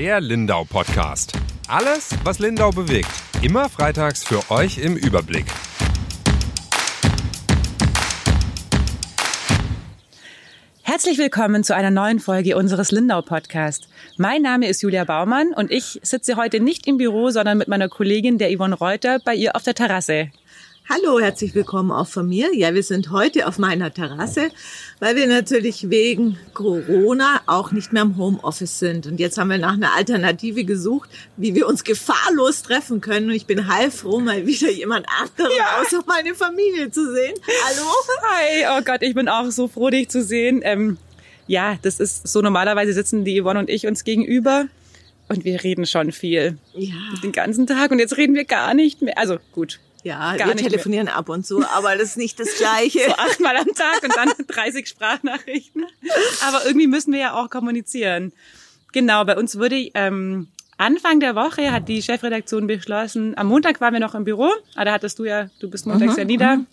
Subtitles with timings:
[0.00, 1.34] Der Lindau Podcast.
[1.68, 3.10] Alles, was Lindau bewegt.
[3.42, 5.44] Immer freitags für euch im Überblick.
[10.80, 13.88] Herzlich willkommen zu einer neuen Folge unseres Lindau Podcast.
[14.16, 17.90] Mein Name ist Julia Baumann und ich sitze heute nicht im Büro, sondern mit meiner
[17.90, 20.30] Kollegin der Yvonne Reuter bei ihr auf der Terrasse.
[20.92, 22.52] Hallo, herzlich willkommen auch von mir.
[22.52, 24.50] Ja, wir sind heute auf meiner Terrasse,
[24.98, 29.06] weil wir natürlich wegen Corona auch nicht mehr im Homeoffice sind.
[29.06, 33.28] Und jetzt haben wir nach einer Alternative gesucht, wie wir uns gefahrlos treffen können.
[33.28, 35.80] Und ich bin heilfroh, mal wieder jemand anderen ja.
[35.80, 37.36] außer meine Familie zu sehen.
[37.66, 37.86] Hallo?
[38.22, 40.60] Hi, oh Gott, ich bin auch so froh, dich zu sehen.
[40.64, 40.98] Ähm,
[41.46, 44.66] ja, das ist so normalerweise sitzen die Yvonne und ich uns gegenüber.
[45.28, 46.58] Und wir reden schon viel.
[46.74, 46.96] Ja.
[47.22, 47.92] Den ganzen Tag.
[47.92, 49.16] Und jetzt reden wir gar nicht mehr.
[49.16, 51.16] Also gut, ja, Gar wir telefonieren mehr.
[51.16, 53.00] ab und zu, aber das ist nicht das Gleiche.
[53.10, 55.84] So achtmal am Tag und dann 30 Sprachnachrichten.
[56.46, 58.32] Aber irgendwie müssen wir ja auch kommunizieren.
[58.92, 63.92] Genau, bei uns würde ähm, Anfang der Woche hat die Chefredaktion beschlossen, am Montag waren
[63.92, 66.36] wir noch im Büro, ah, da hattest du ja, du bist montags mhm, ja nie
[66.38, 66.56] da.
[66.56, 66.66] Mhm.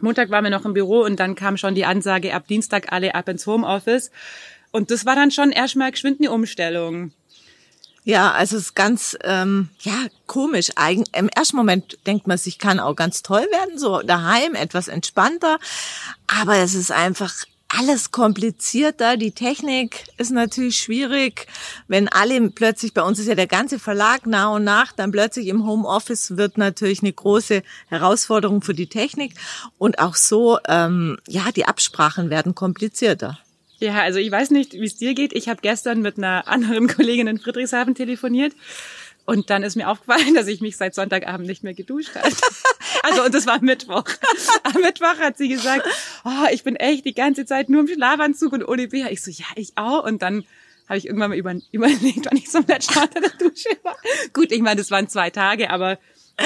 [0.00, 3.14] Montag waren wir noch im Büro und dann kam schon die Ansage, ab Dienstag alle
[3.14, 4.10] ab ins Homeoffice.
[4.70, 7.12] Und das war dann schon erstmal geschwind eine Umstellung.
[8.08, 10.70] Ja, also es ist ganz ähm, ja komisch.
[10.76, 14.88] Eigen, Im ersten Moment denkt man sich, kann auch ganz toll werden, so daheim etwas
[14.88, 15.58] entspannter.
[16.26, 17.34] Aber es ist einfach
[17.68, 19.18] alles komplizierter.
[19.18, 21.48] Die Technik ist natürlich schwierig.
[21.86, 25.48] Wenn alle plötzlich, bei uns ist ja der ganze Verlag nach und nach, dann plötzlich
[25.48, 29.34] im Homeoffice wird natürlich eine große Herausforderung für die Technik.
[29.76, 33.38] Und auch so, ähm, ja, die Absprachen werden komplizierter.
[33.80, 35.32] Ja, also ich weiß nicht, wie es dir geht.
[35.32, 38.54] Ich habe gestern mit einer anderen Kollegin in Friedrichshafen telefoniert.
[39.24, 42.30] Und dann ist mir aufgefallen, dass ich mich seit Sonntagabend nicht mehr geduscht habe.
[43.04, 44.04] Also, und das war Mittwoch.
[44.64, 45.86] Am Mittwoch hat sie gesagt,
[46.24, 49.10] oh, ich bin echt die ganze Zeit nur im Schlafanzug und ohne BH.
[49.10, 50.04] Ich so, ja, ich auch.
[50.04, 50.44] Und dann
[50.88, 53.96] habe ich irgendwann mal über, überlegt, wann ich zum letzten Mal in der Dusche war.
[54.32, 55.98] Gut, ich meine, das waren zwei Tage, aber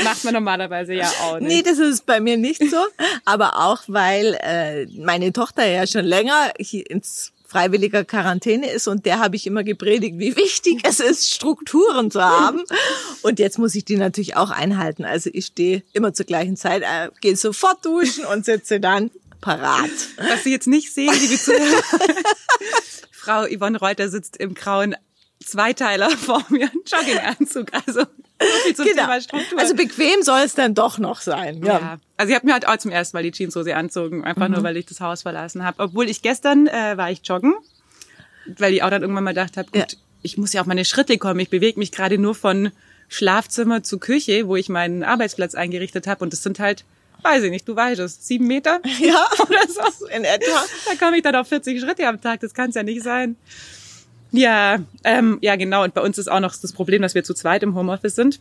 [0.04, 1.48] Macht man normalerweise ja auch nicht.
[1.48, 2.78] Nee, das ist bei mir nicht so.
[3.25, 9.04] Aber auch, weil äh, meine Tochter ja schon länger hier ins freiwilliger Quarantäne ist und
[9.04, 12.62] der habe ich immer gepredigt, wie wichtig es ist, Strukturen zu haben.
[13.22, 15.04] Und jetzt muss ich die natürlich auch einhalten.
[15.04, 19.10] Also ich stehe immer zur gleichen Zeit, äh, gehe sofort duschen und sitze dann
[19.42, 19.91] parat.
[20.16, 21.82] Was Sie jetzt nicht sehen, liebe Zuhörer.
[23.12, 24.97] Frau Yvonne Reuter sitzt im grauen
[25.44, 27.69] Zweiteiler vor mir, Jogginganzug.
[27.86, 28.03] Also
[28.75, 29.08] so genau.
[29.56, 31.62] Also bequem soll es dann doch noch sein.
[31.64, 31.78] Ja.
[31.78, 31.98] ja.
[32.16, 34.54] Also ich habe mir halt auch zum ersten Mal die Jeanshose anzogen, einfach mhm.
[34.54, 35.82] nur, weil ich das Haus verlassen habe.
[35.82, 37.54] Obwohl ich gestern äh, war ich joggen,
[38.58, 39.98] weil ich auch dann irgendwann mal gedacht habe, gut, ja.
[40.22, 41.38] ich muss ja auf meine Schritte kommen.
[41.41, 42.72] Ich bewege mich gerade nur von
[43.08, 46.25] Schlafzimmer zu Küche, wo ich meinen Arbeitsplatz eingerichtet habe.
[46.25, 46.84] Und das sind halt
[47.22, 48.81] weiß ich nicht, du weißt es, sieben Meter?
[48.98, 50.06] Ja, oder so.
[50.08, 50.64] In etwa.
[50.86, 53.36] Da komme ich dann auf 40 Schritte am Tag, das kann es ja nicht sein.
[54.32, 55.84] Ja, ähm, ja genau.
[55.84, 58.41] Und bei uns ist auch noch das Problem, dass wir zu zweit im Homeoffice sind.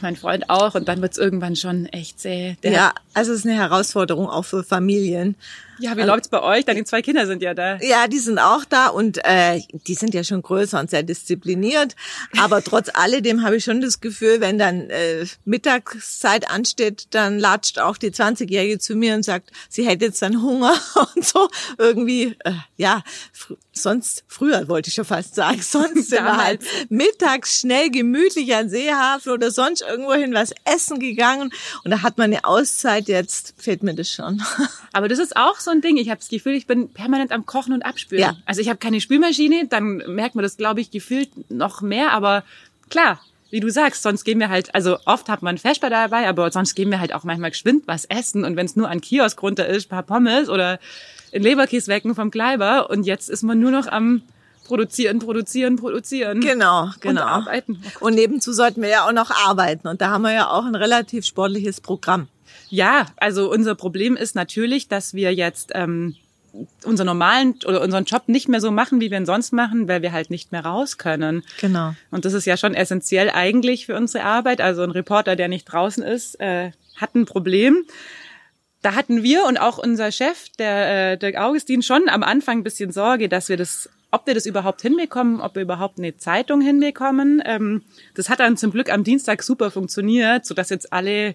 [0.00, 0.74] Mein Freund auch.
[0.74, 2.56] Und dann wird's irgendwann schon echt zäh.
[2.62, 5.36] Der ja, also es ist eine Herausforderung auch für Familien.
[5.80, 6.64] Ja, wie also, läuft's bei euch?
[6.64, 7.76] Deine zwei Kinder sind ja da.
[7.76, 11.94] Ja, die sind auch da und äh, die sind ja schon größer und sehr diszipliniert.
[12.38, 17.78] Aber trotz alledem habe ich schon das Gefühl, wenn dann äh, Mittagszeit ansteht, dann latscht
[17.78, 20.74] auch die 20-Jährige zu mir und sagt, sie hätte jetzt dann Hunger
[21.14, 21.48] und so.
[21.78, 23.02] Irgendwie, äh, ja,
[23.82, 28.68] sonst, früher wollte ich schon fast sagen, sonst sind wir halt mittags schnell gemütlich an
[28.68, 31.52] Seehafen oder sonst irgendwohin was essen gegangen.
[31.84, 34.42] Und da hat man eine Auszeit, jetzt fehlt mir das schon.
[34.92, 35.96] Aber das ist auch so ein Ding.
[35.96, 38.22] Ich habe das Gefühl, ich bin permanent am Kochen und Abspülen.
[38.22, 38.36] Ja.
[38.46, 42.12] Also ich habe keine Spülmaschine, dann merkt man das, glaube ich, gefühlt noch mehr.
[42.12, 42.44] Aber
[42.90, 46.50] klar, wie du sagst, sonst gehen wir halt, also oft hat man Vesper dabei, aber
[46.50, 48.44] sonst gehen wir halt auch manchmal geschwind was essen.
[48.44, 50.78] Und wenn es nur an Kiosk runter ist, paar Pommes oder
[51.32, 52.90] in Leberkäse wecken vom Kleiber.
[52.90, 54.22] Und jetzt ist man nur noch am
[54.64, 56.40] produzieren, produzieren, produzieren.
[56.40, 57.22] Genau, genau.
[57.22, 57.82] Und arbeiten.
[58.00, 59.88] Und nebenzu sollten wir ja auch noch arbeiten.
[59.88, 62.28] Und da haben wir ja auch ein relativ sportliches Programm.
[62.68, 66.16] Ja, also unser Problem ist natürlich, dass wir jetzt ähm,
[66.84, 70.02] unseren normalen oder unseren Job nicht mehr so machen, wie wir ihn sonst machen, weil
[70.02, 71.42] wir halt nicht mehr raus können.
[71.60, 71.94] Genau.
[72.10, 74.60] Und das ist ja schon essentiell eigentlich für unsere Arbeit.
[74.60, 77.84] Also ein Reporter, der nicht draußen ist, äh, hat ein Problem.
[78.82, 82.64] Da hatten wir und auch unser Chef, der äh, Dirk Augustin, schon am Anfang ein
[82.64, 86.60] bisschen Sorge, dass wir das ob wir das überhaupt hinbekommen, ob wir überhaupt eine Zeitung
[86.60, 87.42] hinbekommen.
[87.44, 87.82] Ähm,
[88.14, 91.34] das hat dann zum Glück am Dienstag super funktioniert, so dass jetzt alle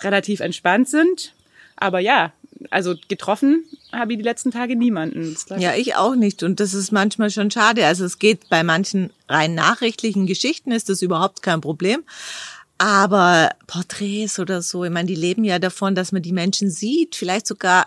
[0.00, 1.34] relativ entspannt sind.
[1.76, 2.32] Aber ja,
[2.70, 5.36] also getroffen habe ich die letzten Tage niemanden.
[5.56, 6.42] Ja, ich auch nicht.
[6.42, 7.86] Und das ist manchmal schon schade.
[7.86, 12.02] Also es geht bei manchen rein nachrichtlichen Geschichten ist das überhaupt kein Problem.
[12.80, 17.14] Aber Porträts oder so, ich meine, die leben ja davon, dass man die Menschen sieht,
[17.14, 17.84] vielleicht sogar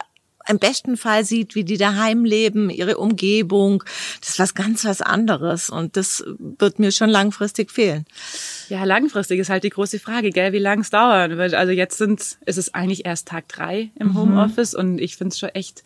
[0.47, 3.83] im besten Fall sieht, wie die daheim leben, ihre Umgebung.
[4.19, 8.05] Das ist was ganz was anderes und das wird mir schon langfristig fehlen.
[8.69, 11.55] Ja, langfristig ist halt die große Frage, gell, wie lang es dauern wird.
[11.55, 14.17] Also jetzt sind ist es eigentlich erst Tag drei im mhm.
[14.17, 15.83] Homeoffice und ich finde es schon echt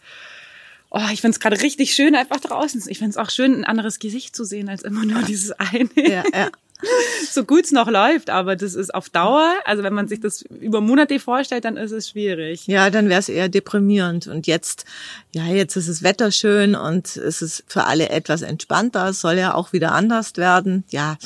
[0.90, 2.82] Oh, ich finde es gerade richtig schön, einfach draußen.
[2.88, 5.90] Ich finde es auch schön, ein anderes Gesicht zu sehen, als immer nur dieses eine.
[5.96, 6.50] Ja, ja.
[7.32, 10.44] so gut es noch läuft, aber das ist auf Dauer, also wenn man sich das
[10.44, 12.68] über Monate vorstellt, dann ist es schwierig.
[12.68, 14.28] Ja, dann wäre es eher deprimierend.
[14.28, 14.86] Und jetzt,
[15.34, 19.10] ja, jetzt ist das Wetter schön und es ist für alle etwas entspannter.
[19.10, 20.84] Es soll ja auch wieder anders werden.
[20.90, 21.18] Ja,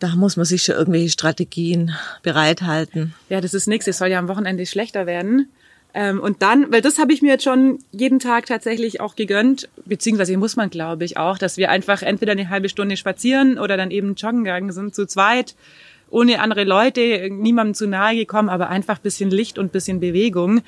[0.00, 1.92] da muss man sich schon irgendwelche Strategien
[2.22, 3.14] bereithalten.
[3.28, 3.86] Ja, das ist nichts.
[3.86, 5.50] Es soll ja am Wochenende schlechter werden.
[5.98, 9.68] Ähm, und dann, weil das habe ich mir jetzt schon jeden Tag tatsächlich auch gegönnt,
[9.84, 13.76] beziehungsweise muss man, glaube ich, auch, dass wir einfach entweder eine halbe Stunde spazieren oder
[13.76, 15.56] dann eben joggen gegangen sind, zu zweit,
[16.08, 20.62] ohne andere Leute, niemandem zu nahe gekommen, aber einfach bisschen Licht und bisschen Bewegung.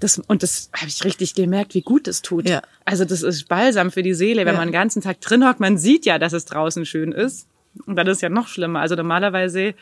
[0.00, 2.48] Das, und das habe ich richtig gemerkt, wie gut das tut.
[2.48, 2.60] Ja.
[2.84, 4.58] Also das ist balsam für die Seele, wenn ja.
[4.58, 5.60] man den ganzen Tag drin hockt.
[5.60, 7.46] Man sieht ja, dass es draußen schön ist.
[7.86, 8.80] Und dann ist ja noch schlimmer.
[8.80, 9.74] Also normalerweise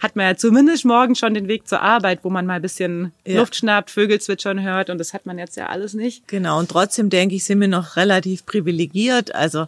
[0.00, 3.12] hat man ja zumindest morgen schon den Weg zur Arbeit, wo man mal ein bisschen
[3.26, 3.40] ja.
[3.40, 6.28] Luft schnappt, Vögel zwitschern hört und das hat man jetzt ja alles nicht.
[6.28, 9.34] Genau, und trotzdem denke ich, sind wir noch relativ privilegiert.
[9.34, 9.66] Also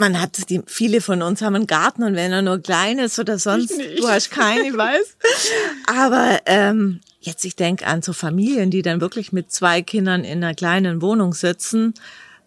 [0.00, 3.18] man hat die, viele von uns haben einen Garten und wenn er nur klein ist
[3.18, 5.16] oder sonst, du hast keinen, ich weiß.
[5.86, 10.42] Aber ähm, jetzt, ich denke an so Familien, die dann wirklich mit zwei Kindern in
[10.42, 11.94] einer kleinen Wohnung sitzen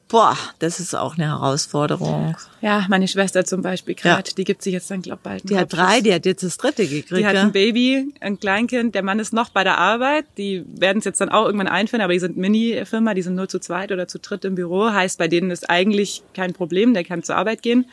[0.08, 2.36] Boah, das ist auch eine Herausforderung.
[2.62, 4.36] Ja, meine Schwester zum Beispiel gerade, ja.
[4.38, 5.50] die gibt sich jetzt dann, glaub bald.
[5.50, 7.20] Die hat drei, die hat jetzt das dritte gekriegt.
[7.20, 10.26] Die hat ein Baby, ein Kleinkind, der Mann ist noch bei der Arbeit.
[10.38, 13.48] Die werden es jetzt dann auch irgendwann einführen, aber die sind Mini-Firma, die sind nur
[13.48, 14.92] zu zweit oder zu dritt im Büro.
[14.92, 17.86] Heißt, bei denen ist eigentlich kein Problem, der kann zur Arbeit gehen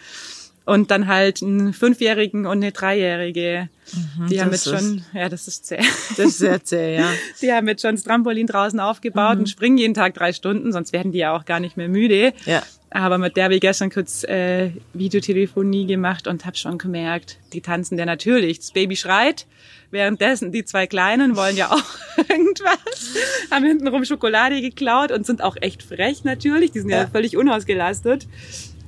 [0.64, 3.68] und dann halt einen Fünfjährigen und eine Dreijährige.
[3.92, 5.78] Mhm, die haben jetzt schon, ja, das ist zäh.
[6.16, 7.10] Das ist sehr zäh, ja.
[7.42, 9.40] Die haben jetzt schon das Trampolin draußen aufgebaut mhm.
[9.40, 12.32] und springen jeden Tag drei Stunden, sonst werden die ja auch gar nicht mehr müde.
[12.44, 12.62] Ja.
[12.90, 17.60] Aber mit der habe ich gestern kurz äh, Videotelefonie gemacht und habe schon gemerkt, die
[17.60, 18.58] tanzen ja natürlich.
[18.58, 19.46] Das Baby schreit.
[19.92, 21.82] Währenddessen die zwei Kleinen wollen ja auch
[22.28, 23.14] irgendwas,
[23.50, 26.72] haben hintenrum Schokolade geklaut und sind auch echt frech natürlich.
[26.72, 28.26] Die sind ja, ja völlig unausgelastet.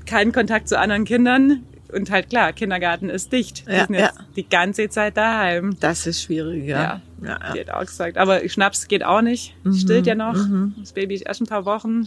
[0.07, 3.65] Keinen Kontakt zu anderen Kindern und halt klar, Kindergarten ist dicht.
[3.69, 4.25] Ja, sind jetzt ja.
[4.37, 5.77] die ganze Zeit daheim.
[5.81, 7.03] Das ist schwierig, ja.
[7.23, 7.65] Ja, ja, ja.
[7.65, 8.17] Die auch gesagt.
[8.19, 9.55] Aber Schnaps geht auch nicht.
[9.65, 9.75] Mhm.
[9.75, 10.35] Stillt ja noch.
[10.35, 10.75] Mhm.
[10.81, 12.07] Das Baby ist erst ein paar Wochen.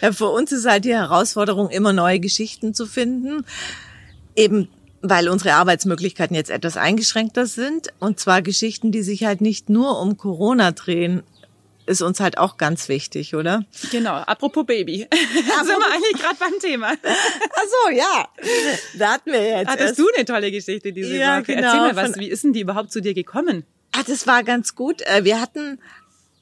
[0.00, 3.44] Ja, für uns ist halt die Herausforderung, immer neue Geschichten zu finden.
[4.34, 4.68] Eben
[5.02, 7.88] weil unsere Arbeitsmöglichkeiten jetzt etwas eingeschränkter sind.
[8.00, 11.22] Und zwar Geschichten, die sich halt nicht nur um Corona drehen,
[11.86, 13.64] ist uns halt auch ganz wichtig, oder?
[13.90, 14.14] Genau.
[14.14, 15.06] Apropos Baby.
[15.10, 15.16] Da
[15.64, 16.92] sind wir eigentlich gerade beim Thema.
[17.02, 18.28] Ach so, ja.
[18.98, 19.68] Da hatten wir jetzt.
[19.68, 19.98] Hattest erst.
[19.98, 21.54] du eine tolle Geschichte diese ja, Woche?
[21.54, 22.18] Genau, Erzähl mal was.
[22.18, 23.64] Wie ist denn die überhaupt zu dir gekommen?
[23.92, 25.02] Ah, das war ganz gut.
[25.02, 25.78] Äh, wir hatten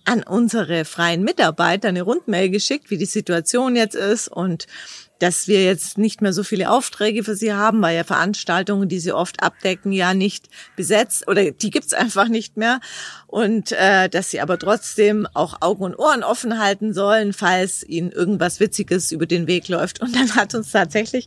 [0.05, 4.67] an unsere freien Mitarbeiter eine Rundmail geschickt, wie die Situation jetzt ist und
[5.19, 8.99] dass wir jetzt nicht mehr so viele Aufträge für sie haben, weil ja Veranstaltungen, die
[8.99, 12.81] sie oft abdecken, ja nicht besetzt oder die gibt's einfach nicht mehr.
[13.27, 18.13] Und äh, dass sie aber trotzdem auch Augen und Ohren offen halten sollen, falls ihnen
[18.13, 20.01] irgendwas Witziges über den Weg läuft.
[20.01, 21.27] Und dann hat uns tatsächlich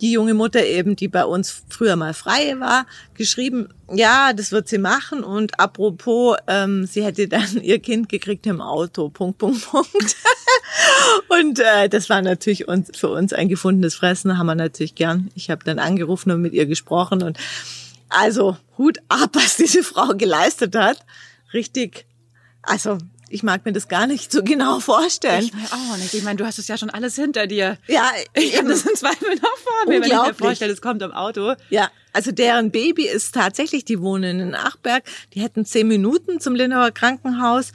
[0.00, 4.68] die junge Mutter eben, die bei uns früher mal frei war, geschrieben, ja, das wird
[4.68, 5.24] sie machen.
[5.24, 9.08] Und apropos, ähm, sie hätte dann ihr Kind gekriegt im Auto.
[9.08, 10.16] Punkt, Punkt, Punkt.
[11.28, 15.30] und äh, das war natürlich uns, für uns ein gefundenes Fressen, haben wir natürlich gern.
[15.34, 17.22] Ich habe dann angerufen und mit ihr gesprochen.
[17.22, 17.38] Und
[18.08, 20.98] also Hut ab, was diese Frau geleistet hat.
[21.52, 22.06] Richtig.
[22.62, 22.98] Also
[23.30, 25.44] ich mag mir das gar nicht so genau vorstellen.
[25.44, 26.14] Ich mir auch nicht.
[26.14, 27.78] Ich meine, du hast es ja schon alles hinter dir.
[27.86, 31.02] Ja, ich habe das in Zweifel noch vor mir, wenn ich mir vorstelle, es kommt
[31.02, 31.54] im Auto.
[31.70, 35.04] Ja, also deren Baby ist tatsächlich, die wohnen in Achberg.
[35.34, 37.70] Die hätten zehn Minuten zum Lindauer Krankenhaus.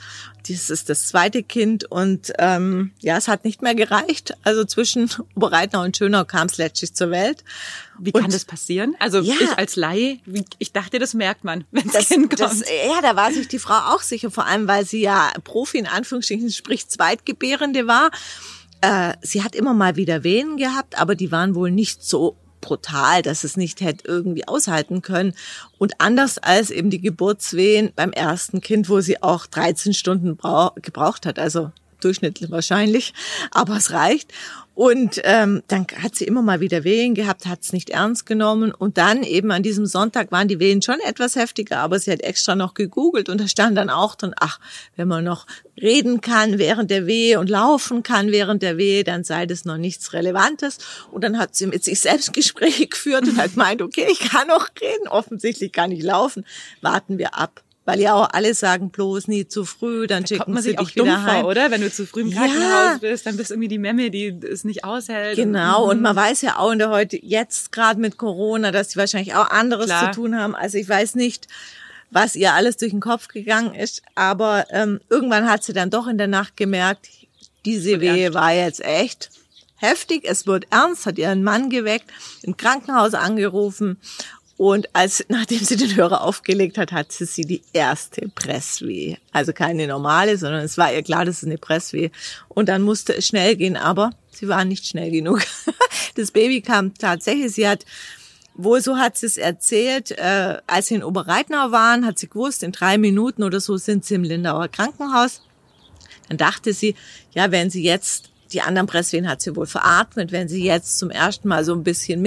[0.47, 4.35] Dies ist das zweite Kind und ähm, ja, es hat nicht mehr gereicht.
[4.43, 7.45] Also zwischen Oberreitner und Schönau kam es letztlich zur Welt.
[7.97, 8.97] Wie kann und, das passieren?
[8.99, 10.19] Also ja, ich als Laie,
[10.59, 12.41] ich dachte, das merkt man, wenn das Kind kommt.
[12.41, 15.77] Das, ja, da war sich die Frau auch sicher, vor allem weil sie ja Profi
[15.77, 18.11] in Anführungsstrichen, sprich Zweitgebärende war.
[18.81, 23.21] Äh, sie hat immer mal wieder Wehen gehabt, aber die waren wohl nicht so brutal,
[23.21, 25.35] dass es nicht hätte irgendwie aushalten können.
[25.77, 30.37] Und anders als eben die Geburtswehen beim ersten Kind, wo sie auch 13 Stunden
[30.81, 33.13] gebraucht hat, also durchschnittlich wahrscheinlich,
[33.51, 34.33] aber es reicht.
[34.75, 38.73] Und ähm, dann hat sie immer mal wieder Wehen gehabt, hat es nicht ernst genommen.
[38.73, 42.21] Und dann eben an diesem Sonntag waren die Wehen schon etwas heftiger, aber sie hat
[42.21, 44.59] extra noch gegoogelt und da stand dann auch drin, ach,
[44.95, 45.45] wenn man noch
[45.79, 49.77] reden kann während der Wehe und laufen kann während der Wehe, dann sei das noch
[49.77, 50.79] nichts Relevantes.
[51.11, 54.47] Und dann hat sie mit sich selbst Gespräche geführt und hat gemeint, okay, ich kann
[54.47, 56.45] noch reden, offensichtlich kann ich laufen,
[56.81, 57.63] warten wir ab.
[57.85, 60.69] Weil ja auch alle sagen, bloß nie zu früh, dann Da schicken kommt man sie
[60.69, 61.41] sich auch dumm wieder heim.
[61.41, 61.69] vor, oder?
[61.71, 62.37] Wenn du zu früh im Ja.
[62.45, 65.35] Krankenhaus bist, dann bist du irgendwie die Memme, die es nicht aushält.
[65.35, 66.03] Genau, und Mhm.
[66.03, 69.49] man weiß ja auch in der heute, jetzt gerade mit Corona, dass die wahrscheinlich auch
[69.49, 70.11] anderes Klar.
[70.13, 70.55] zu tun haben.
[70.55, 71.47] Also ich weiß nicht,
[72.09, 76.07] was ihr alles durch den Kopf gegangen ist, aber ähm, irgendwann hat sie dann doch
[76.07, 77.09] in der Nacht gemerkt,
[77.65, 79.29] diese Wehe war jetzt echt
[79.77, 82.05] heftig, es wird ernst, hat ihren Mann geweckt,
[82.43, 83.97] im Krankenhaus angerufen
[84.57, 89.17] und als, nachdem sie den Hörer aufgelegt hat, hat sie die erste Presswehe.
[89.31, 92.11] Also keine normale, sondern es war ihr klar, das ist eine Presswehe.
[92.49, 95.41] Und dann musste es schnell gehen, aber sie war nicht schnell genug.
[96.15, 97.85] Das Baby kam tatsächlich, sie hat,
[98.53, 102.61] wohl so hat sie es erzählt, äh, als sie in Oberreitnau waren, hat sie gewusst,
[102.61, 105.41] in drei Minuten oder so sind sie im Lindauer Krankenhaus.
[106.29, 106.93] Dann dachte sie,
[107.33, 111.09] ja, wenn sie jetzt, die anderen Presswehen hat sie wohl veratmet, wenn sie jetzt zum
[111.09, 112.21] ersten Mal so ein bisschen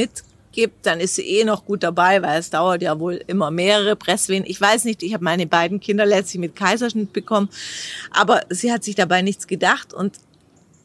[0.56, 3.96] mitgibt, dann ist sie eh noch gut dabei, weil es dauert ja wohl immer mehrere
[3.96, 4.44] Presswehen.
[4.46, 7.48] Ich weiß nicht, ich habe meine beiden Kinder letztlich mit Kaiserschnitt bekommen,
[8.10, 10.18] aber sie hat sich dabei nichts gedacht und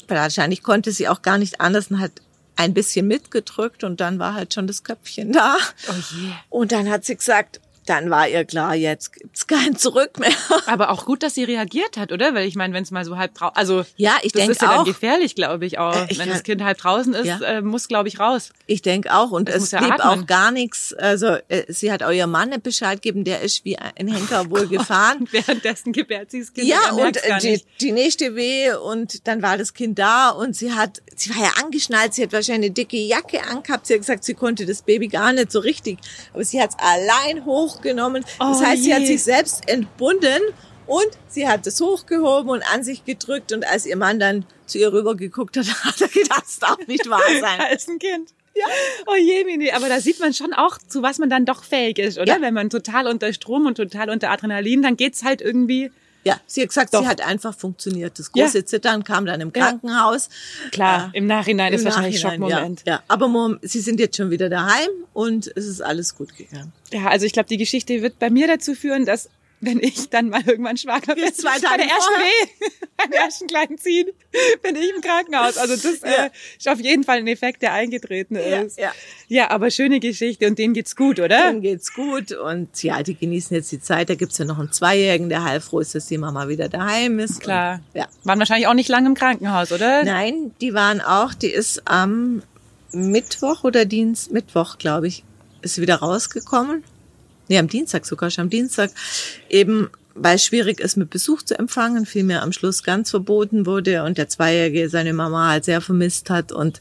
[0.07, 2.11] wahrscheinlich konnte sie auch gar nicht anders und hat
[2.57, 5.55] ein bisschen mitgedrückt und dann war halt schon das Köpfchen da.
[5.89, 6.31] Oh je.
[6.49, 10.29] Und dann hat sie gesagt, dann war ihr klar, jetzt gibt's kein Zurück mehr.
[10.67, 12.33] Aber auch gut, dass sie reagiert hat, oder?
[12.35, 14.61] Weil ich meine, wenn es mal so halb draußen, also Ja, ich das denk ist
[14.61, 14.85] ja dann auch.
[14.85, 15.95] gefährlich, glaube ich auch.
[15.95, 17.39] Äh, ich wenn das Kind halb draußen ist, Ja.
[17.41, 18.49] äh, muss, glaube ich, raus.
[18.67, 19.31] Ich denke auch.
[19.31, 20.23] Und Das es ja blieb atmen.
[20.23, 20.93] auch gar nichts.
[20.93, 24.67] Also äh, sie hat auch ihr Mann Bescheid gegeben, der ist wie ein Henker wohl
[24.67, 25.19] gefahren.
[25.21, 26.67] Und währenddessen gebärt sie das Kind.
[26.67, 31.01] Ja, und die, die nächste Wehe und dann war das Kind da und sie hat,
[31.15, 34.33] sie war ja angeschnallt, sie hat wahrscheinlich eine dicke Jacke angehabt, sie hat gesagt, sie
[34.33, 35.97] konnte das Baby gar nicht so richtig,
[36.33, 38.23] aber sie hat es allein hochgenommen.
[38.39, 40.41] Das Oh heißt, sie hat sich selbst entbunden
[40.87, 44.77] und sie hat es hochgehoben und an sich gedrückt und als ihr Mann dann zu
[44.77, 47.59] ihr rüber geguckt hat, hat er gedacht, das darf nicht wahr sein.
[47.59, 48.33] Da ist ein Kind.
[48.53, 48.65] Ja.
[49.07, 49.71] Oh je, Mini.
[49.71, 52.35] Aber da sieht man schon auch, zu was man dann doch fähig ist, oder?
[52.35, 52.41] Ja.
[52.41, 55.91] Wenn man total unter Strom und total unter Adrenalin, dann geht's halt irgendwie.
[56.23, 57.01] Ja, sie hat gesagt, Doch.
[57.01, 58.19] sie hat einfach funktioniert.
[58.19, 58.65] Das große Ja.
[58.65, 59.67] Zittern kam dann im Ja.
[59.67, 60.29] Krankenhaus.
[60.71, 62.83] Klar, im Nachhinein ist Im wahrscheinlich Nachhinein, Schockmoment.
[62.85, 63.03] Ja, ja.
[63.07, 66.71] aber Mom, sie sind jetzt schon wieder daheim und es ist alles gut gegangen.
[66.91, 69.29] Ja, also ich glaube, die Geschichte wird bei mir dazu führen, dass
[69.61, 72.13] wenn ich dann mal irgendwann schwanger bin, Zwei bei Tage der ersten.
[72.15, 74.07] Weh, beim ersten kleinen Ziehen,
[74.63, 75.57] bin ich im Krankenhaus.
[75.57, 76.25] Also das Ja.
[76.25, 78.79] äh, ist auf jeden Fall ein Effekt, der eingetreten Ja, ist.
[78.79, 78.91] ja.
[79.27, 81.29] ja, aber schöne Geschichte und denen geht's gut, oder?
[81.29, 84.09] Dann geht's gut und ja, die genießen jetzt die Zeit.
[84.09, 87.39] Da gibt's ja noch einen Zweijährigen, der heilfroh ist, dass die Mama wieder daheim ist.
[87.39, 87.81] Klar.
[87.93, 88.07] Und, ja.
[88.23, 90.03] Waren wahrscheinlich auch nicht lange im Krankenhaus, oder?
[90.03, 92.41] Nein, die waren auch, die ist am
[92.91, 95.23] Mittwoch oder Dienst, Mittwoch, glaube ich,
[95.61, 96.83] ist wieder rausgekommen.
[97.51, 98.91] Nee, am Dienstag sogar schon, am Dienstag.
[99.49, 104.05] Eben, weil es schwierig ist, mit Besuch zu empfangen, vielmehr am Schluss ganz verboten wurde
[104.05, 106.79] und der Zweijährige seine Mama halt sehr vermisst hat und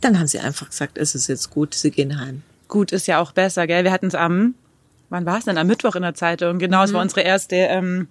[0.00, 2.42] dann haben sie einfach gesagt, es ist jetzt gut, sie gehen heim.
[2.66, 3.84] Gut ist ja auch besser, gell?
[3.84, 4.54] Wir hatten es am,
[5.10, 5.58] wann war es denn?
[5.58, 6.58] Am Mittwoch in der Zeitung.
[6.58, 8.08] Genau, es war unsere erste ähm,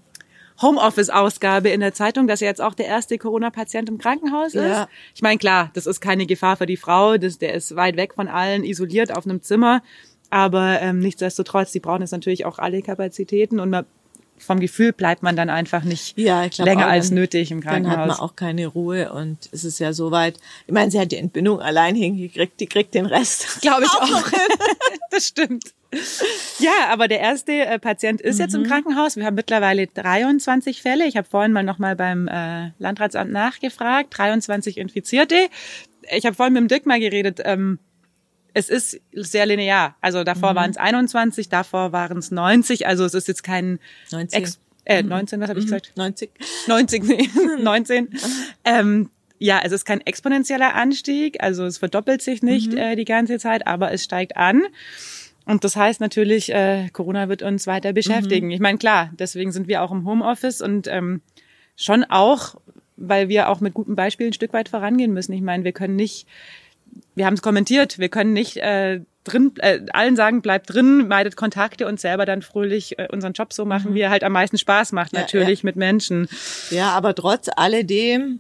[0.62, 4.70] Homeoffice-Ausgabe in der Zeitung, dass er jetzt auch der erste Corona-Patient im Krankenhaus ist.
[4.70, 4.88] Ja.
[5.14, 8.14] Ich meine, klar, das ist keine Gefahr für die Frau, das, der ist weit weg
[8.14, 9.82] von allen, isoliert auf einem Zimmer.
[10.30, 13.86] Aber ähm, nichtsdestotrotz, die brauchen jetzt natürlich auch alle Kapazitäten und man,
[14.38, 17.62] vom Gefühl bleibt man dann einfach nicht Ja, glaub länger auch, als dann- nötig im
[17.62, 18.08] Dann hat Krankenhaus.
[18.20, 20.38] man auch keine Ruhe und es ist ja soweit.
[20.68, 23.60] Ich meine, sie hat die Entbindung allein hingekriegt, die kriegt den Rest.
[23.62, 24.30] Glaube ich auch.
[24.30, 24.40] hin.
[25.12, 25.64] das stimmt.
[26.60, 29.16] Ja, aber der erste äh, Patient ist jetzt im Krankenhaus.
[29.16, 31.06] Wir haben mittlerweile 23 Fälle.
[31.08, 34.16] Ich habe vorhin mal noch mal beim äh, Landratsamt nachgefragt.
[34.16, 35.36] 23 Infizierte.
[36.16, 37.40] Ich habe vorhin mit dem Dirk mal geredet.
[37.44, 37.80] Ähm,
[38.54, 39.96] es ist sehr linear.
[40.02, 42.88] Also davor waren es 21, davor waren es 90.
[42.88, 43.80] Also es ist jetzt kein
[44.12, 44.44] 19.
[44.44, 45.94] Ex äh, 19, was habe ich gesagt?
[45.96, 46.32] 90.
[46.68, 47.30] 90, nee,
[47.62, 48.10] 19.
[48.66, 53.40] Ähm, ja, es ist kein exponentieller Anstieg, also es verdoppelt sich nicht äh, die ganze
[53.40, 54.64] Zeit, aber es steigt an.
[55.46, 58.52] Und das heißt natürlich, äh, Corona wird uns weiter beschäftigen.
[58.52, 61.22] Ich meine, klar, deswegen sind wir auch im Homeoffice und ähm,
[61.76, 62.56] schon auch,
[62.98, 65.34] weil wir auch mit gutem Beispiel ein Stück weit vorangehen müssen.
[65.34, 66.28] Ich meine, wir können nicht,
[67.16, 71.36] wir haben es kommentiert, wir können nicht äh, drin, äh, allen sagen, bleibt drin, meidet
[71.36, 74.58] Kontakte und selber dann fröhlich äh, unseren Job so machen, wie er halt am meisten
[74.58, 76.28] Spaß macht, Ja, natürlich mit Menschen.
[76.72, 78.40] Ja, aber trotz alledem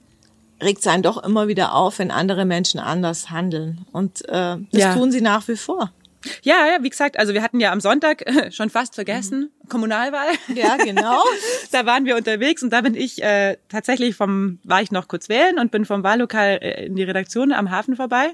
[0.61, 3.85] regt es einen doch immer wieder auf, wenn andere Menschen anders handeln.
[3.91, 4.93] Und äh, das Ja.
[4.93, 5.91] tun sie nach wie vor.
[6.43, 10.27] Ja, ja, wie gesagt, also wir hatten ja am Sonntag äh, schon fast vergessen, Kommunalwahl.
[10.53, 11.23] Ja, genau.
[11.71, 15.29] da waren wir unterwegs und da bin ich äh, tatsächlich vom, war ich noch kurz
[15.29, 18.31] wählen und bin vom Wahllokal äh, in die Redaktion am Hafen vorbei.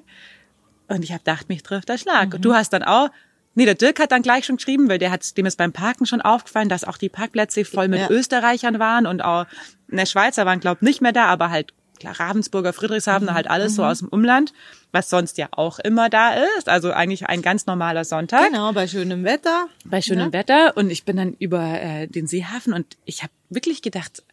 [0.87, 2.33] Und ich habe gedacht, mich trifft der Schlag.
[2.33, 3.09] Und du hast dann auch,
[3.55, 6.05] nee, der Dirk hat dann gleich schon geschrieben, weil der hat, dem ist beim Parken
[6.05, 8.09] schon aufgefallen, dass auch die Parkplätze voll mit Ja.
[8.09, 9.45] Österreichern waren und auch,
[9.87, 13.83] ne, Schweizer waren, glaub nicht mehr da, aber halt klar, Ravensburger, Friedrichshafen, halt alles so
[13.83, 14.53] aus dem Umland,
[14.91, 16.69] was sonst ja auch immer da ist.
[16.69, 18.47] Also eigentlich ein ganz normaler Sonntag.
[18.49, 19.67] Genau, bei schönem Wetter.
[19.83, 20.33] Bei schönem Ja.
[20.33, 20.77] Wetter.
[20.77, 24.23] Und ich bin dann über äh, den Seehafen und ich habe wirklich gedacht,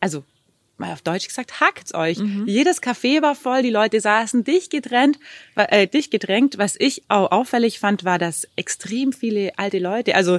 [0.00, 0.24] also
[0.78, 2.18] mal auf Deutsch gesagt, hackt's euch.
[2.46, 5.18] Jedes Café war voll, die Leute saßen dicht getrennt,
[5.54, 6.56] äh, dicht gedrängt.
[6.56, 10.38] Was ich auch auffällig fand, war, dass extrem viele alte Leute, also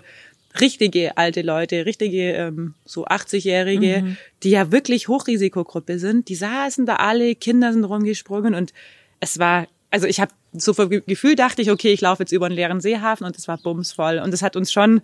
[0.59, 6.95] richtige alte Leute, richtige ähm, so 80-Jährige, die ja wirklich Hochrisikogruppe sind, die saßen da
[6.97, 8.73] alle, Kinder sind rumgesprungen und
[9.19, 12.47] es war, also ich habe so Ge- Gefühl dachte ich, okay, ich laufe jetzt über
[12.47, 15.01] einen leeren Seehafen und es war bumsvoll und es hat uns schon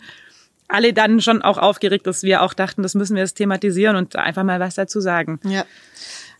[0.67, 4.17] alle dann schon auch aufgeregt, dass wir auch dachten, das müssen wir jetzt thematisieren und
[4.17, 5.39] einfach mal was dazu sagen.
[5.45, 5.65] Ja,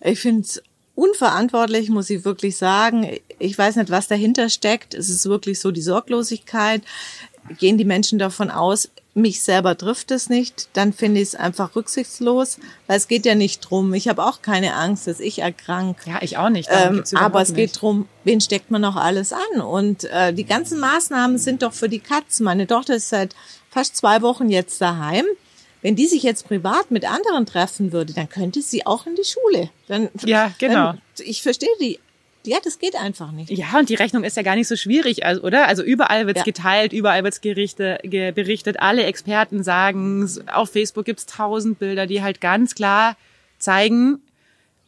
[0.01, 0.61] ich finde es
[0.95, 3.09] unverantwortlich, muss ich wirklich sagen.
[3.39, 4.93] Ich weiß nicht, was dahinter steckt.
[4.93, 6.81] Es ist wirklich so die Sorglosigkeit.
[7.57, 11.75] Gehen die Menschen davon aus, mich selber trifft es nicht, dann finde ich es einfach
[11.75, 13.93] rücksichtslos, weil es geht ja nicht drum.
[13.93, 15.97] Ich habe auch keine Angst, dass ich erkrank.
[16.05, 16.69] Ja, ich auch nicht.
[16.71, 17.57] Ähm, aber es nicht.
[17.57, 19.61] geht drum, wen steckt man noch alles an?
[19.61, 22.39] Und äh, die ganzen Maßnahmen sind doch für die Katz.
[22.39, 23.35] Meine Tochter ist seit
[23.71, 25.25] fast zwei Wochen jetzt daheim.
[25.81, 29.23] Wenn die sich jetzt privat mit anderen treffen würde, dann könnte sie auch in die
[29.23, 29.69] Schule.
[29.87, 30.93] Dann, Ja, genau.
[30.93, 31.99] Dann, ich verstehe die.
[32.47, 33.51] Ja, das geht einfach nicht.
[33.51, 35.67] Ja, und die Rechnung ist ja gar nicht so schwierig, also, oder?
[35.67, 36.43] Also überall wird's Ja.
[36.45, 38.79] geteilt, überall wird's gerichte, ge, berichtet.
[38.79, 40.41] Alle Experten sagen's.
[40.47, 43.15] Auf Facebook gibt's tausend Bilder, die halt ganz klar
[43.59, 44.21] zeigen,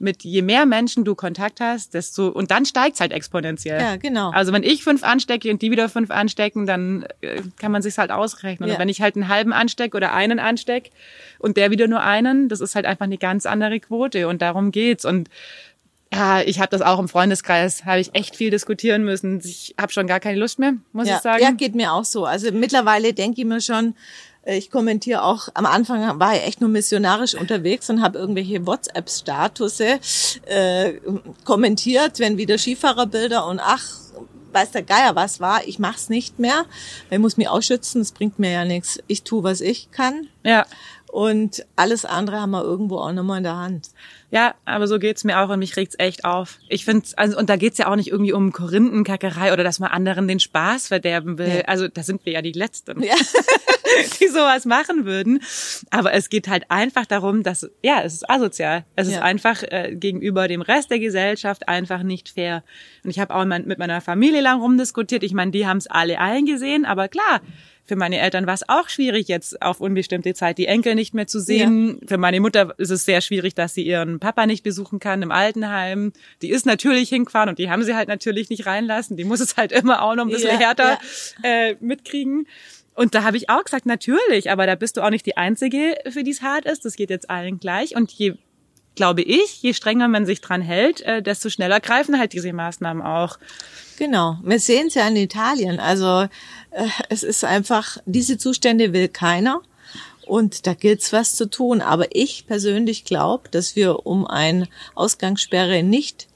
[0.02, 3.82] mit je mehr Menschen du Kontakt hast, desto und dann steigt's halt exponentiell.
[3.82, 4.30] Ja, genau.
[4.32, 7.98] Also wenn ich fünf anstecke und die wieder fünf anstecken, dann äh, kann man sich's
[7.98, 8.70] halt ausrechnen.
[8.70, 8.76] Ja.
[8.76, 10.92] Und wenn ich halt einen halben ansteck oder einen ansteck
[11.38, 14.72] und der wieder nur einen, das ist halt einfach eine ganz andere Quote und darum
[14.72, 15.04] geht's.
[15.04, 15.28] Und
[16.14, 19.42] ja, ich habe das auch im Freundeskreis, habe ich echt viel diskutieren müssen.
[19.44, 21.44] Ich habe schon gar keine Lust mehr, muss ja, ich sagen.
[21.44, 22.26] ja, geht mir auch so.
[22.26, 23.94] Also mittlerweile denke ich mir schon,
[24.44, 28.66] äh, ich kommentiere auch, am Anfang war ich echt nur missionarisch unterwegs und habe irgendwelche
[28.66, 30.00] WhatsApp-Statusse
[30.48, 30.94] äh,
[31.46, 33.86] kommentiert, wenn wieder Skifahrerbilder und ach,
[34.52, 35.68] weiß der Geier was war.
[35.68, 36.66] Ich mach's nicht mehr.
[37.12, 39.00] Ich muss mich ausschützen, es bringt mir ja nichts.
[39.06, 40.28] Ich tu, was ich kann.
[40.44, 40.66] ja.
[41.12, 43.90] Und alles andere haben wir irgendwo auch nochmal in der Hand.
[44.32, 46.60] Ja, aber so geht's mir auch und mich regt's echt auf.
[46.68, 49.90] Ich finde, also und da geht's ja auch nicht irgendwie um Korinthenkackerei oder dass man
[49.90, 51.48] anderen den Spaß verderben will.
[51.48, 51.62] Ja.
[51.66, 53.16] Also da sind wir ja die Letzten, Ja.
[54.22, 55.42] die sowas machen würden.
[55.90, 58.86] Aber es geht halt einfach darum, dass ja, es ist asozial.
[58.96, 59.22] Es ist Ja.
[59.24, 62.64] einfach äh, gegenüber dem Rest der Gesellschaft einfach nicht fair.
[63.04, 65.24] Und ich habe auch mit meiner Familie lang rumdiskutiert.
[65.24, 67.42] Ich meine, die haben's alle eingesehen, aber klar.
[67.90, 71.26] Für meine Eltern war es auch schwierig, jetzt auf unbestimmte Zeit die Enkel nicht mehr
[71.26, 72.00] zu sehen.
[72.08, 75.32] Für meine Mutter ist es sehr schwierig, dass sie ihren Papa nicht besuchen kann im
[75.32, 76.14] Altenheim.
[76.44, 79.18] Die ist natürlich hingefahren und die haben sie halt natürlich nicht reinlassen.
[79.18, 81.00] Die muss es halt immer auch noch ein bisschen Ja, härter
[81.42, 82.46] Äh, mitkriegen.
[82.94, 85.96] Und da habe ich auch gesagt, natürlich, aber da bist du auch nicht die Einzige,
[86.10, 86.86] für die es hart ist.
[86.86, 87.96] Das geht jetzt allen gleich.
[87.96, 88.36] Und je,
[89.00, 93.02] glaube ich, je strenger man sich dran hält, äh, desto schneller greifen halt diese Maßnahmen
[93.02, 93.40] auch.
[93.98, 94.38] Genau.
[94.44, 95.80] Wir sehen es ja in Italien.
[95.80, 96.28] Also
[96.72, 99.62] äh, es ist einfach, diese Zustände will keiner.
[100.28, 101.80] Und da gilt's was zu tun.
[101.80, 106.28] Aber ich persönlich glaube, dass wir um eine Ausgangssperre nicht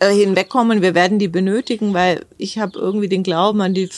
[0.00, 0.82] äh, hinwegkommen.
[0.82, 3.88] Wir werden die benötigen, weil ich habe irgendwie den Glauben an die,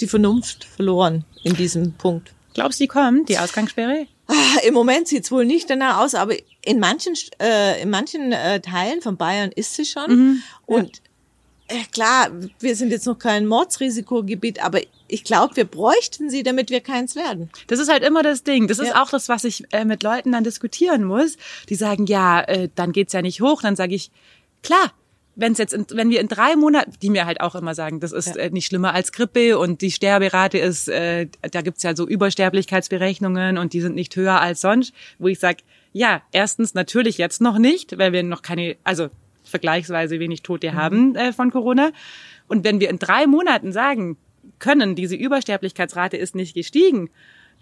[0.00, 2.34] die Vernunft verloren in diesem Punkt.
[2.54, 4.08] Glaubst du, die kommt, die Ausgangssperre?
[4.26, 8.60] Ah, Im Moment sieht's wohl nicht danach aus, aber in manchen, äh, in manchen äh,
[8.60, 10.42] Teilen von Bayern ist sie schon.
[10.66, 11.02] Und
[11.68, 16.70] äh, klar, wir sind jetzt noch kein Mordsrisikogebiet, aber ich glaube, wir bräuchten sie, damit
[16.70, 17.50] wir keins werden.
[17.68, 18.68] Das ist halt immer das Ding.
[18.68, 19.02] Das ist Ja.
[19.02, 21.36] auch das, was ich äh, mit Leuten dann diskutieren muss.
[21.68, 23.62] Die sagen, ja, äh, dann geht's ja nicht hoch.
[23.62, 24.10] Dann sage ich,
[24.62, 24.92] klar,
[25.36, 28.12] wenn's jetzt, in, wenn wir in drei Monaten, die mir halt auch immer sagen, das
[28.12, 28.42] ist Ja.
[28.42, 33.58] äh, nicht schlimmer als Grippe und die Sterberate ist, äh, da gibt's ja so Übersterblichkeitsberechnungen
[33.58, 35.58] und die sind nicht höher als sonst, wo ich sage,
[35.92, 39.08] ja, erstens natürlich jetzt noch nicht, weil wir noch keine, also
[39.44, 40.74] vergleichsweise wenig Tote Mhm.
[40.76, 41.90] haben äh, von Corona.
[42.48, 44.16] Und wenn wir in drei Monaten sagen
[44.58, 47.10] können, diese Übersterblichkeitsrate ist nicht gestiegen,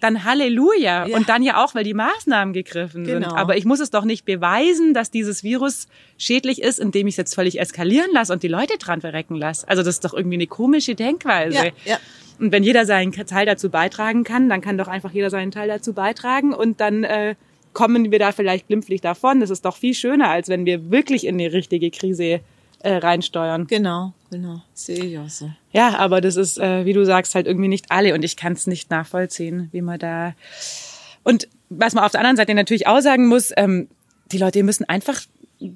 [0.02, 1.06] dann Halleluja.
[1.06, 1.16] Ja.
[1.16, 3.22] Und dann ja auch, weil die Maßnahmen gegriffen sind.
[3.22, 3.34] Genau.
[3.34, 5.88] Aber ich muss es doch nicht beweisen, dass dieses Virus
[6.18, 9.68] schädlich ist, indem ich es jetzt völlig eskalieren lasse und die Leute dran verrecken lasse.
[9.68, 11.56] Also das ist doch irgendwie eine komische Denkweise.
[11.56, 11.98] Ja, ja.
[12.38, 15.68] Und wenn jeder seinen Teil dazu beitragen kann, dann kann doch einfach jeder seinen Teil
[15.68, 17.34] dazu beitragen und dann äh,
[17.72, 19.40] kommen wir da vielleicht glimpflich davon.
[19.40, 22.40] Das ist doch viel schöner, als wenn wir wirklich in eine richtige Krise
[22.82, 23.66] äh, reinsteuern.
[23.66, 24.62] Genau, genau.
[24.74, 25.50] Sehe ich auch so.
[25.72, 28.52] Ja, aber das ist, äh, wie du sagst, halt irgendwie nicht alle und ich kann
[28.52, 30.34] es nicht nachvollziehen, wie man da.
[31.22, 33.88] Und was man auf der anderen Seite natürlich auch sagen muss, ähm,
[34.32, 35.20] die Leute müssen einfach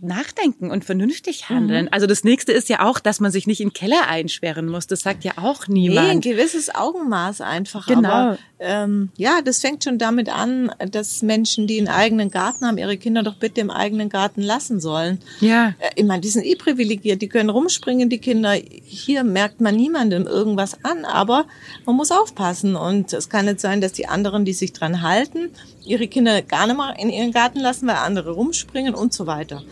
[0.00, 1.86] nachdenken und vernünftig handeln.
[1.86, 1.92] Mhm.
[1.92, 4.86] Also das nächste ist ja auch, dass man sich nicht in den Keller einsperren muss.
[4.86, 6.06] Das sagt ja auch niemand.
[6.06, 7.86] Nee, ein gewisses Augenmaß einfach.
[7.86, 8.08] Genau.
[8.08, 12.78] Aber, ähm, ja, das fängt schon damit an, dass Menschen, die einen eigenen Garten haben,
[12.78, 15.20] ihre Kinder doch bitte im eigenen Garten lassen sollen.
[15.40, 15.68] Ja.
[15.78, 18.52] Äh, ich meine, die sind eh privilegiert, die können rumspringen, die Kinder.
[18.52, 21.46] Hier merkt man niemandem irgendwas an, aber
[21.84, 22.76] man muss aufpassen.
[22.76, 25.50] Und es kann nicht sein, dass die anderen, die sich dran halten,
[25.86, 29.62] ihre Kinder gar nicht mehr in ihren Garten lassen, weil andere rumspringen und so weiter.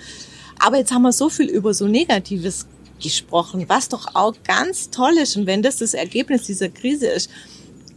[0.58, 2.66] Aber jetzt haben wir so viel über so Negatives
[3.02, 5.36] gesprochen, was doch auch ganz toll ist.
[5.36, 7.30] Und wenn das das Ergebnis dieser Krise ist,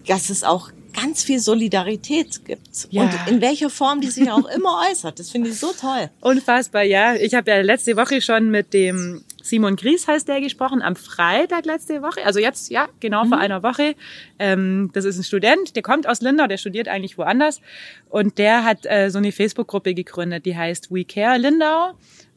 [0.08, 2.88] dass es auch ganz viel Solidarität gibt.
[2.90, 3.04] Ja.
[3.04, 5.20] Und in welcher Form die sich auch immer äußert.
[5.20, 6.10] Das finde ich so toll.
[6.22, 7.16] Unfassbar, ja.
[7.16, 11.66] Ich habe ja letzte Woche schon mit dem Simon Gries heißt der gesprochen, am Freitag
[11.66, 12.26] letzte Woche.
[12.26, 13.30] Also jetzt, ja, genau mhm.
[13.30, 13.96] vor einer Woche.
[14.40, 17.62] Ähm, das ist ein Student, der kommt aus Lindau, der studiert eigentlich woanders.
[18.10, 21.94] Und der hat äh, so eine Facebook-Gruppe gegründet, die heißt We Care Lindau.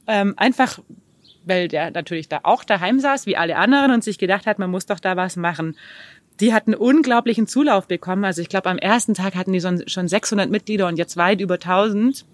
[0.07, 0.81] Ähm, einfach
[1.45, 4.71] weil der natürlich da auch daheim saß, wie alle anderen, und sich gedacht hat, man
[4.71, 5.77] muss doch da was machen.
[6.39, 8.25] Die hatten unglaublichen Zulauf bekommen.
[8.25, 11.55] Also ich glaube, am ersten Tag hatten die schon 600 Mitglieder und jetzt weit über
[11.55, 12.25] 1000,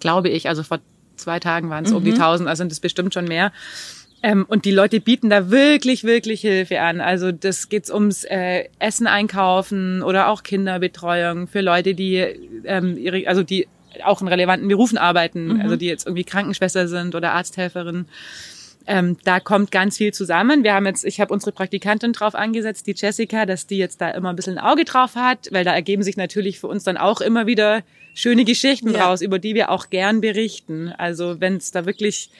[0.00, 0.48] glaube ich.
[0.48, 0.80] Also vor
[1.22, 1.98] zwei Tagen waren es mhm.
[1.98, 3.52] um die 1000, also sind es bestimmt schon mehr.
[4.22, 7.00] Ähm, und die Leute bieten da wirklich, wirklich Hilfe an.
[7.00, 12.18] Also das geht's ums äh, Essen einkaufen oder auch Kinderbetreuung für Leute, die
[12.64, 13.66] ähm, ihre, also die
[14.04, 15.60] auch in relevanten Berufen arbeiten, mhm.
[15.60, 18.06] also die jetzt irgendwie Krankenschwester sind oder Arzthelferin.
[18.86, 20.64] Ähm, da kommt ganz viel zusammen.
[20.64, 24.10] Wir haben jetzt, ich habe unsere Praktikantin drauf angesetzt, die Jessica, dass die jetzt da
[24.10, 26.96] immer ein bisschen ein Auge drauf hat, weil da ergeben sich natürlich für uns dann
[26.96, 27.82] auch immer wieder
[28.14, 29.06] schöne Geschichten ja.
[29.06, 30.92] raus, über die wir auch gern berichten.
[30.96, 32.30] Also wenn es da wirklich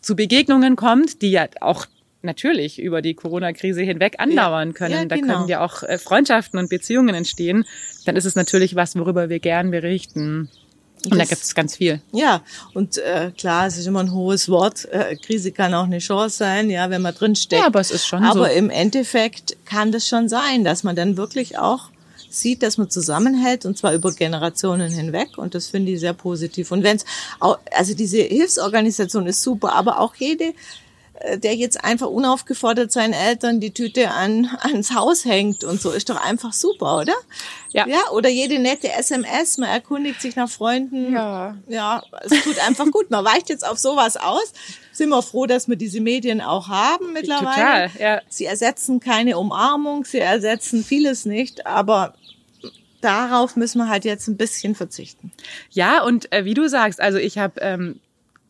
[0.00, 1.86] zu Begegnungen kommt, die ja auch
[2.22, 4.94] natürlich über die Corona-Krise hinweg andauern können.
[4.94, 5.34] Ja, da genau.
[5.34, 7.64] können ja auch äh, Freundschaften und Beziehungen entstehen.
[8.06, 10.48] Dann ist es natürlich was, worüber wir gern berichten.
[11.06, 12.00] Und das, da gibt es ganz viel.
[12.12, 14.86] Ja, und äh, klar, es ist immer ein hohes Wort.
[14.86, 17.60] Äh, Krise kann auch eine Chance sein, ja, wenn man drin steckt.
[17.60, 18.40] Ja, aber es ist schon aber so.
[18.40, 21.90] Aber im Endeffekt kann das schon sein, dass man dann wirklich auch
[22.34, 26.72] sieht, dass man zusammenhält und zwar über Generationen hinweg und das finde ich sehr positiv.
[26.72, 27.04] Und wenn es
[27.40, 30.52] auch, also diese Hilfsorganisation ist super, aber auch jede
[31.36, 36.10] der jetzt einfach unaufgefordert seinen Eltern die Tüte an, ans Haus hängt und so, ist
[36.10, 37.14] doch einfach super, oder?
[37.70, 37.86] Ja.
[37.86, 41.12] Ja, oder jede nette SMS, man erkundigt sich nach Freunden.
[41.12, 41.56] Ja.
[41.68, 43.10] Ja, es tut einfach gut.
[43.10, 44.52] Man weicht jetzt auf sowas aus.
[44.92, 47.90] Sind wir froh, dass wir diese Medien auch haben mittlerweile.
[47.90, 48.22] Total, ja.
[48.28, 52.14] Sie ersetzen keine Umarmung, sie ersetzen vieles nicht, aber
[53.00, 55.32] darauf müssen wir halt jetzt ein bisschen verzichten.
[55.70, 58.00] Ja, und äh, wie du sagst, also ich habe, ähm,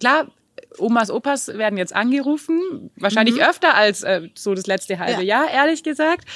[0.00, 0.29] klar,
[0.78, 3.42] Omas, Opas werden jetzt angerufen, wahrscheinlich mhm.
[3.42, 5.42] öfter als äh, so das letzte halbe ja.
[5.42, 6.26] Jahr, ehrlich gesagt.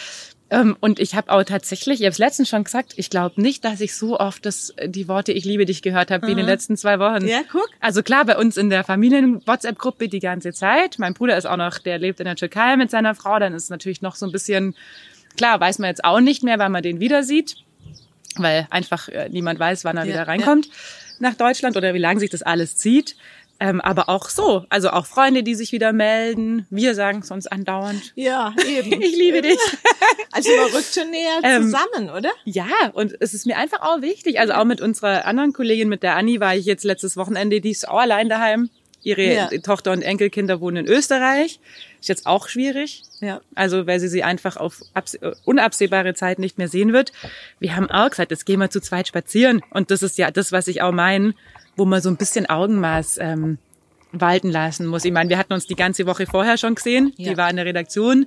[0.50, 3.64] Ähm, und ich habe auch tatsächlich, ich habe es letztens schon gesagt, ich glaube nicht,
[3.64, 6.38] dass ich so oft das, äh, die Worte Ich liebe dich gehört habe wie in
[6.38, 7.26] den letzten zwei Wochen.
[7.26, 7.68] Ja, guck.
[7.80, 10.98] Also klar, bei uns in der Familien-WhatsApp-Gruppe die ganze Zeit.
[10.98, 13.68] Mein Bruder ist auch noch, der lebt in der Türkei mit seiner Frau, dann ist
[13.68, 14.74] natürlich noch so ein bisschen,
[15.36, 17.56] klar, weiß man jetzt auch nicht mehr, wann man den wieder sieht,
[18.36, 20.72] weil einfach äh, niemand weiß, wann er ja, wieder reinkommt ja.
[21.18, 23.16] nach Deutschland oder wie lange sich das alles zieht.
[23.60, 26.66] Ähm, aber auch so, also auch Freunde, die sich wieder melden.
[26.70, 28.12] Wir sagen es uns andauernd.
[28.14, 28.92] Ja, eben.
[29.02, 29.58] ich liebe dich.
[30.30, 32.30] Also man rückt schon näher ähm, zusammen, oder?
[32.44, 34.38] Ja, und es ist mir einfach auch wichtig.
[34.38, 37.70] Also auch mit unserer anderen Kollegin, mit der Anni, war ich jetzt letztes Wochenende, die
[37.70, 38.68] ist auch allein daheim.
[39.02, 39.48] Ihre ja.
[39.62, 41.60] Tochter und Enkelkinder wohnen in Österreich.
[42.00, 43.02] Ist jetzt auch schwierig.
[43.20, 43.40] Ja.
[43.54, 44.82] Also, weil sie sie einfach auf
[45.44, 47.12] unabsehbare Zeit nicht mehr sehen wird.
[47.60, 49.62] Wir haben auch gesagt, jetzt gehen wir zu zweit spazieren.
[49.70, 51.34] Und das ist ja das, was ich auch meine
[51.78, 53.58] wo man so ein bisschen Augenmaß ähm,
[54.12, 55.04] walten lassen muss.
[55.04, 57.12] Ich meine, wir hatten uns die ganze Woche vorher schon gesehen.
[57.16, 57.30] Ja.
[57.30, 58.26] Die war in der Redaktion.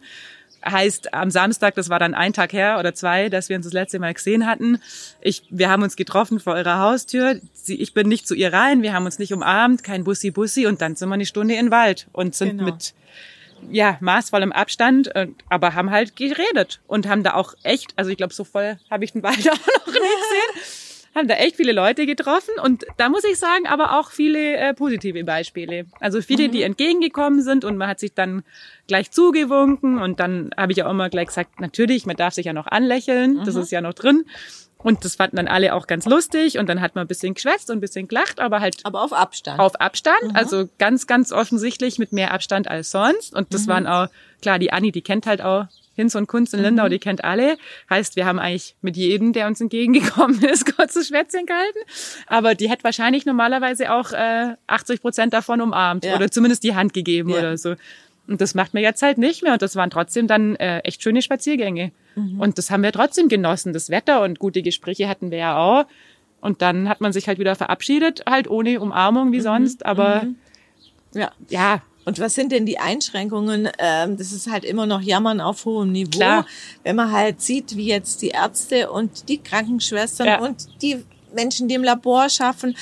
[0.64, 3.74] Heißt, am Samstag, das war dann ein Tag her oder zwei, dass wir uns das
[3.74, 4.80] letzte Mal gesehen hatten.
[5.22, 7.40] Ich, wir haben uns getroffen vor ihrer Haustür.
[7.54, 8.82] Sie, ich bin nicht zu ihr rein.
[8.82, 10.68] Wir haben uns nicht umarmt, kein Bussi-Bussi.
[10.68, 12.66] Und dann sind wir eine Stunde in den Wald und sind genau.
[12.66, 12.94] mit
[13.70, 15.12] ja, maßvollem Abstand,
[15.50, 19.04] aber haben halt geredet und haben da auch echt, also ich glaube, so voll habe
[19.04, 23.10] ich den Wald auch noch nicht gesehen haben da echt viele Leute getroffen und da
[23.10, 25.86] muss ich sagen, aber auch viele äh, positive Beispiele.
[26.00, 26.52] Also viele, mhm.
[26.52, 28.44] die entgegengekommen sind und man hat sich dann
[28.88, 32.54] gleich zugewunken und dann habe ich auch immer gleich gesagt, natürlich, man darf sich ja
[32.54, 33.44] noch anlächeln, mhm.
[33.44, 34.26] das ist ja noch drin.
[34.84, 37.70] Und das fanden dann alle auch ganz lustig und dann hat man ein bisschen geschwätzt
[37.70, 38.78] und ein bisschen gelacht, aber halt.
[38.84, 39.60] Aber auf Abstand.
[39.60, 40.36] Auf Abstand, mhm.
[40.36, 43.36] also ganz, ganz offensichtlich mit mehr Abstand als sonst.
[43.36, 43.72] Und das mhm.
[43.72, 44.08] waren auch,
[44.42, 46.90] klar, die Anni, die kennt halt auch Hinz und Kunst in Lindau, mhm.
[46.90, 47.58] die kennt alle.
[47.90, 51.80] Heißt, wir haben eigentlich mit jedem, der uns entgegengekommen ist, kurzes Schwätzchen gehalten.
[52.28, 56.16] Aber die hätte wahrscheinlich normalerweise auch äh, 80 Prozent davon umarmt ja.
[56.16, 57.40] oder zumindest die Hand gegeben ja.
[57.40, 57.76] oder so.
[58.28, 59.54] Und das macht mir jetzt halt nicht mehr.
[59.54, 61.92] Und das waren trotzdem dann äh, echt schöne Spaziergänge.
[62.16, 62.40] Mhm.
[62.40, 63.74] Und das haben wir trotzdem genossen.
[63.74, 65.86] Das Wetter und gute Gespräche hatten wir ja auch.
[66.40, 69.42] Und dann hat man sich halt wieder verabschiedet, halt ohne Umarmung wie Mhm.
[69.44, 69.86] sonst.
[69.86, 70.26] Aber
[71.14, 71.32] Ja.
[71.50, 73.70] ja, Und was sind denn die Einschränkungen?
[73.78, 76.10] Ähm, das ist halt immer noch Jammern auf hohem Niveau.
[76.12, 76.46] Klar.
[76.84, 80.40] Wenn man halt sieht, wie jetzt die Ärzte und die Krankenschwestern Ja.
[80.42, 82.76] und die Menschen, die im Labor schaffen,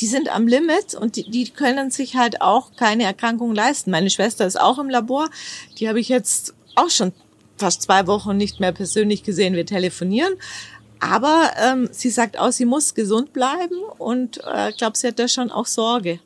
[0.00, 3.90] die sind am Limit und die, die können sich halt auch keine Erkrankung leisten.
[3.90, 5.28] Meine Schwester ist auch im Labor.
[5.78, 7.12] Die habe ich jetzt auch schon
[7.56, 9.54] fast zwei Wochen nicht mehr persönlich gesehen.
[9.54, 10.32] Wir telefonieren.
[11.00, 15.28] Aber ähm, sie sagt auch, sie muss gesund bleiben und äh, glaube, sie hat da
[15.28, 16.18] schon auch Sorge.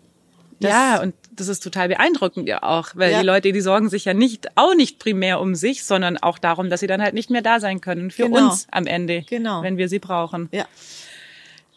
[0.61, 3.20] Ja, und das ist total beeindruckend ja auch, weil Ja.
[3.20, 6.70] die Leute, die sorgen sich ja nicht, auch nicht primär um sich, sondern auch darum,
[6.70, 8.51] dass sie dann halt nicht mehr da sein können für Genau.
[8.51, 9.62] uns am Ende, Genau.
[9.62, 10.48] wenn wir sie brauchen.
[10.53, 10.66] Ja.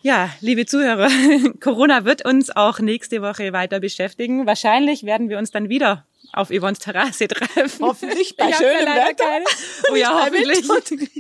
[0.04, 1.10] Ja, liebe Zuhörer,
[1.60, 4.48] Corona wird uns auch nächste Woche weiter beschäftigen.
[4.48, 7.86] Wahrscheinlich werden wir uns dann wieder auf Yvonnes Terrasse treffen.
[7.86, 9.26] Hoffentlich bei Ich schönem Wetter.
[9.26, 9.46] keine.
[9.92, 10.64] Oh ja, hoffentlich.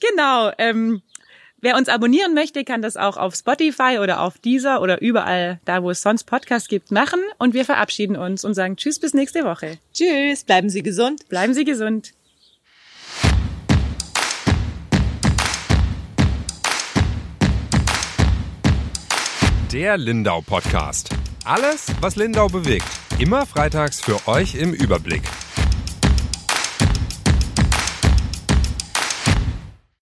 [0.00, 0.52] genau.
[0.58, 1.02] Ähm,
[1.62, 5.82] wer uns abonnieren möchte, kann das auch auf Spotify oder auf Deezer oder überall da,
[5.82, 7.20] wo es sonst Podcasts gibt, machen.
[7.38, 9.78] Und wir verabschieden uns und sagen Tschüss bis nächste Woche.
[9.94, 11.26] Tschüss, bleiben Sie gesund.
[11.30, 12.12] Bleiben Sie gesund.
[19.72, 21.08] Der Lindau Podcast.
[21.44, 22.84] Alles, was Lindau bewegt.
[23.18, 25.22] Immer freitags für euch im Überblick.